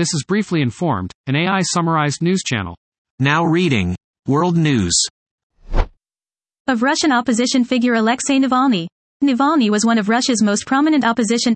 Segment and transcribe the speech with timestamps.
[0.00, 2.74] This is Briefly Informed, an AI summarized news channel.
[3.18, 3.94] Now reading
[4.26, 4.98] World News.
[6.66, 8.86] Of Russian opposition figure Alexei Navalny.
[9.22, 11.54] Navalny was one of Russia's most prominent opposition.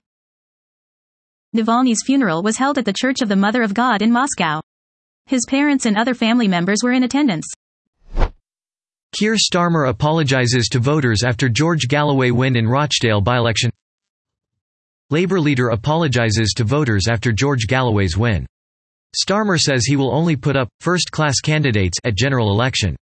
[1.56, 4.60] Navalny's funeral was held at the Church of the Mother of God in Moscow.
[5.24, 7.46] His parents and other family members were in attendance.
[9.18, 13.70] Keir Starmer apologizes to voters after George Galloway win in Rochdale by-election.
[15.14, 18.44] Labour leader apologizes to voters after George Galloway's win.
[19.14, 22.96] Starmer says he will only put up first-class candidates at general election.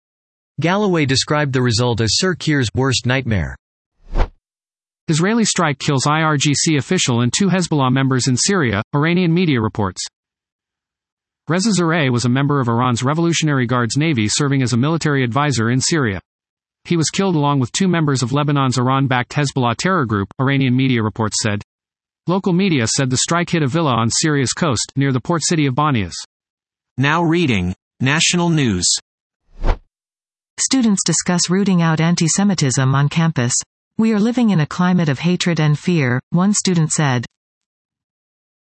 [0.60, 3.56] Galloway described the result as Sir Keir's worst nightmare.
[5.08, 10.04] Israeli strike kills IRGC official and two Hezbollah members in Syria, Iranian media reports.
[11.48, 15.70] Reza Zareh was a member of Iran's Revolutionary Guards Navy serving as a military advisor
[15.70, 16.20] in Syria.
[16.86, 21.04] He was killed along with two members of Lebanon's Iran-backed Hezbollah terror group, Iranian media
[21.04, 21.62] reports said.
[22.30, 25.66] Local media said the strike hit a villa on Syria's coast, near the port city
[25.66, 26.14] of Banias.
[26.96, 28.86] Now reading National News.
[30.60, 33.56] Students discuss rooting out anti-Semitism on campus.
[33.98, 37.26] We are living in a climate of hatred and fear, one student said.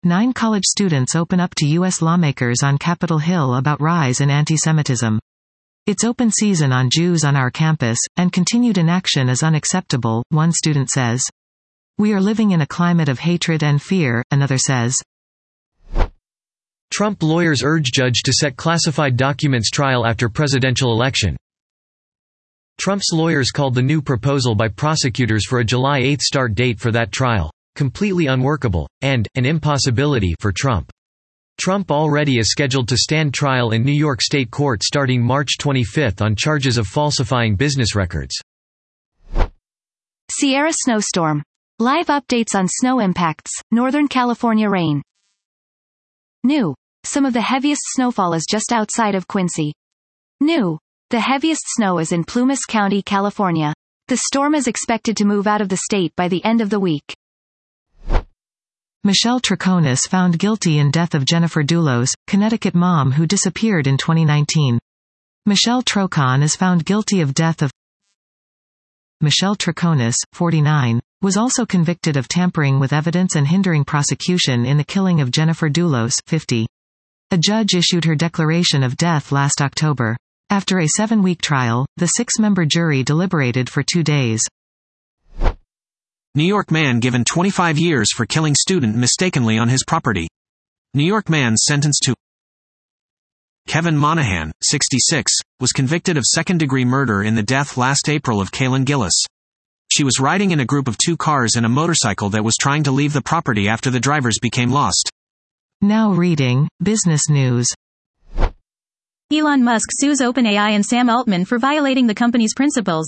[0.02, 2.02] Nine college students open up to U.S.
[2.02, 5.20] lawmakers on Capitol Hill about rise in anti-Semitism.
[5.88, 10.88] It's open season on Jews on our campus, and continued inaction is unacceptable, one student
[10.88, 11.22] says.
[11.98, 14.96] We are living in a climate of hatred and fear, another says.
[16.94, 21.36] Trump lawyers urge judge to set classified documents trial after presidential election.
[22.80, 26.92] Trump's lawyers called the new proposal by prosecutors for a July 8 start date for
[26.92, 30.92] that trial completely unworkable, and, an impossibility for Trump.
[31.60, 36.22] Trump already is scheduled to stand trial in New York State Court starting March 25
[36.22, 38.36] on charges of falsifying business records.
[40.32, 41.44] Sierra snowstorm.
[41.80, 45.04] Live updates on snow impacts, Northern California rain.
[46.44, 46.74] New.
[47.04, 49.74] Some of the heaviest snowfall is just outside of Quincy.
[50.42, 50.80] New.
[51.12, 53.76] The heaviest snow is in Plumas County, California.
[54.08, 56.80] The storm is expected to move out of the state by the end of the
[56.80, 57.16] week.
[59.04, 64.80] Michelle Troconis found guilty in death of Jennifer Dulos, Connecticut mom who disappeared in 2019.
[65.46, 67.70] Michelle Troconis found guilty of death of
[69.22, 74.84] Michelle Troconis, 49, was also convicted of tampering with evidence and hindering prosecution in the
[74.84, 76.68] killing of Jennifer Dulos, 50.
[77.32, 80.16] A judge issued her declaration of death last October.
[80.52, 84.44] After a seven-week trial, the six-member jury deliberated for two days.
[86.36, 90.28] New York man given 25 years for killing student mistakenly on his property.
[90.94, 92.14] New York man sentenced to
[93.68, 98.86] Kevin Monahan, 66, was convicted of second-degree murder in the death last April of Kaylin
[98.86, 99.26] Gillis.
[99.90, 102.84] She was riding in a group of two cars and a motorcycle that was trying
[102.84, 105.10] to leave the property after the drivers became lost.
[105.82, 107.68] Now reading, Business News.
[109.32, 113.06] Elon Musk sues OpenAI and Sam Altman for violating the company's principles.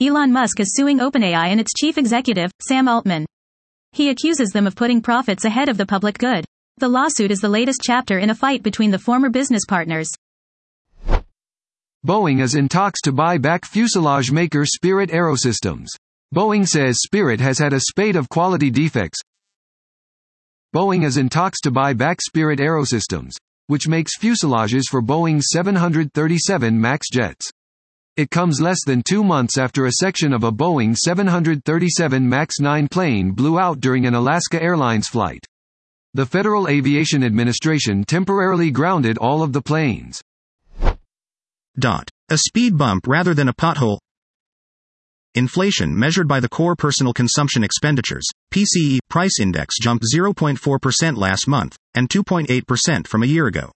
[0.00, 3.26] Elon Musk is suing OpenAI and its chief executive, Sam Altman.
[3.92, 6.44] He accuses them of putting profits ahead of the public good.
[6.78, 10.10] The lawsuit is the latest chapter in a fight between the former business partners.
[12.04, 15.86] Boeing is in talks to buy back fuselage maker Spirit Aerosystems.
[16.34, 19.20] Boeing says Spirit has had a spate of quality defects.
[20.74, 23.34] Boeing is in talks to buy back Spirit Aerosystems,
[23.68, 27.48] which makes fuselages for Boeing's 737 MAX jets.
[28.16, 32.88] It comes less than two months after a section of a Boeing 737 MAX 9
[32.88, 35.46] plane blew out during an Alaska Airlines flight.
[36.14, 40.20] The Federal Aviation Administration temporarily grounded all of the planes.
[41.78, 42.10] Dot.
[42.28, 43.96] A speed bump rather than a pothole.
[45.34, 51.76] Inflation measured by the core personal consumption expenditures, PCE, price index jumped 0.4% last month,
[51.94, 53.72] and 2.8% from a year ago.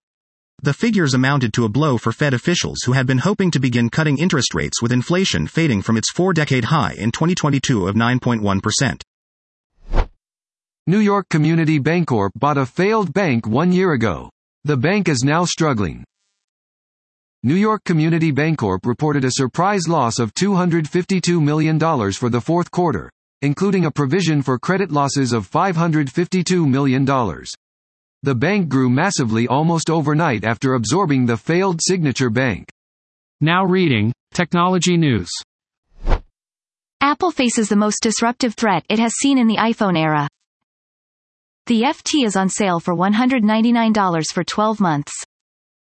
[0.62, 3.88] The figures amounted to a blow for Fed officials who had been hoping to begin
[3.88, 9.00] cutting interest rates with inflation fading from its four-decade high in 2022 of 9.1%.
[10.86, 14.28] New York Community Bancorp bought a failed bank one year ago.
[14.64, 16.04] The bank is now struggling.
[17.42, 21.78] New York Community Bancorp reported a surprise loss of $252 million
[22.12, 23.10] for the fourth quarter,
[23.42, 27.04] including a provision for credit losses of $552 million.
[27.04, 32.66] The bank grew massively almost overnight after absorbing the failed Signature Bank.
[33.40, 35.30] Now reading Technology News.
[37.02, 40.26] Apple faces the most disruptive threat it has seen in the iPhone era.
[41.66, 45.12] The FT is on sale for $199 for 12 months.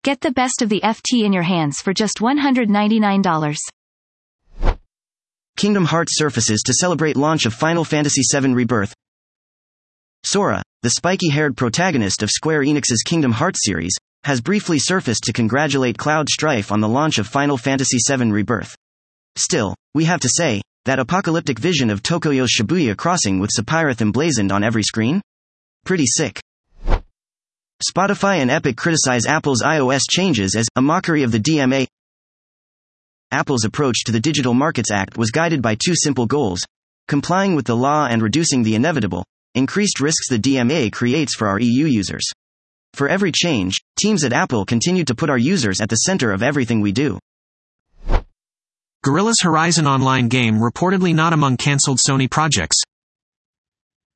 [0.07, 3.57] Get the best of the FT in your hands for just $199.
[5.57, 8.93] Kingdom Hearts surfaces to celebrate launch of Final Fantasy VII Rebirth.
[10.23, 15.97] Sora, the spiky-haired protagonist of Square Enix's Kingdom Hearts series, has briefly surfaced to congratulate
[15.97, 18.77] Cloud Strife on the launch of Final Fantasy VII Rebirth.
[19.35, 24.53] Still, we have to say, that apocalyptic vision of Tokyo's Shibuya crossing with Sephiroth emblazoned
[24.53, 25.19] on every screen?
[25.83, 26.39] Pretty sick.
[27.83, 31.85] Spotify and Epic criticize Apple's iOS changes as a mockery of the DMA.
[33.31, 36.65] Apple's approach to the Digital Markets Act was guided by two simple goals
[37.07, 41.59] complying with the law and reducing the inevitable, increased risks the DMA creates for our
[41.59, 42.25] EU users.
[42.95, 46.41] For every change, teams at Apple continue to put our users at the center of
[46.41, 47.19] everything we do.
[49.05, 52.81] Guerrilla's Horizon Online game reportedly not among cancelled Sony projects.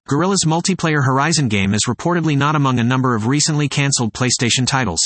[0.09, 4.99] Guerrilla's multiplayer Horizon game is reportedly not among a number of recently cancelled PlayStation titles.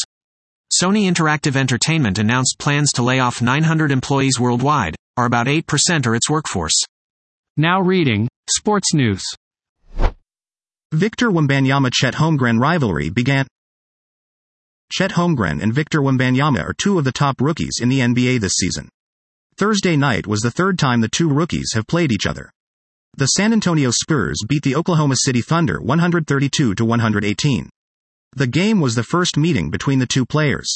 [0.81, 6.13] Sony Interactive Entertainment announced plans to lay off 900 employees worldwide, or about 8% of
[6.13, 6.73] its workforce.
[7.55, 9.23] Now reading, Sports News.
[10.91, 13.45] Victor Wembanyama Chet Holmgren rivalry began.
[14.91, 18.53] Chet Holmgren and Victor Wembanyama are two of the top rookies in the NBA this
[18.53, 18.89] season.
[19.57, 22.51] Thursday night was the third time the two rookies have played each other.
[23.17, 27.69] The San Antonio Spurs beat the Oklahoma City Thunder 132 to 118.
[28.35, 30.75] The game was the first meeting between the two players.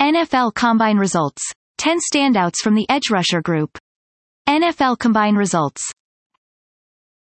[0.00, 1.40] NFL Combine Results
[1.78, 3.78] 10 standouts from the edge rusher group.
[4.48, 5.88] NFL Combine Results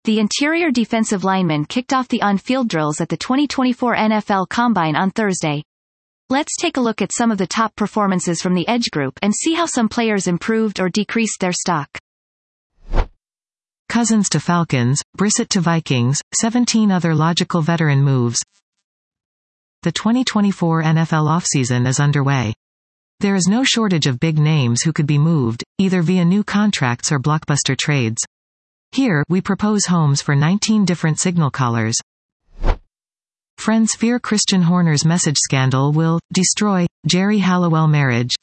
[0.02, 5.12] The interior defensive lineman kicked off the on-field drills at the 2024 NFL Combine on
[5.12, 5.62] Thursday.
[6.28, 9.32] Let's take a look at some of the top performances from the edge group and
[9.32, 12.00] see how some players improved or decreased their stock.
[13.94, 18.42] Cousins to Falcons, Brissett to Vikings, 17 other logical veteran moves.
[19.84, 22.54] The 2024 NFL offseason is underway.
[23.20, 27.12] There is no shortage of big names who could be moved, either via new contracts
[27.12, 28.20] or blockbuster trades.
[28.90, 31.94] Here, we propose homes for 19 different signal callers.
[33.58, 38.34] Friends fear Christian Horner's message scandal will destroy Geri Halliwell marriage.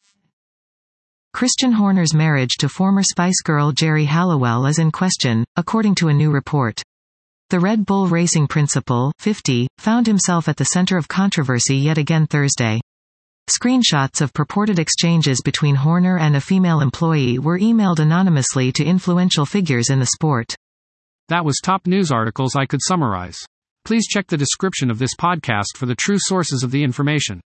[1.33, 6.13] Christian Horner's marriage to former Spice Girl Geri Halliwell is in question, according to a
[6.13, 6.83] new report.
[7.49, 12.27] The Red Bull Racing principal, 50, found himself at the center of controversy yet again
[12.27, 12.81] Thursday.
[13.49, 19.45] Screenshots of purported exchanges between Horner and a female employee were emailed anonymously to influential
[19.45, 20.53] figures in the sport.
[21.29, 23.39] That was top news articles I could summarize.
[23.85, 27.41] Please check the description of this podcast for the true sources of the information.